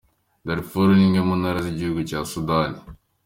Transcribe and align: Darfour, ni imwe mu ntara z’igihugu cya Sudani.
Darfour, 0.45 0.87
ni 0.95 1.03
imwe 1.07 1.19
mu 1.27 1.33
ntara 1.39 1.59
z’igihugu 1.65 1.99
cya 2.09 2.19
Sudani. 2.31 2.79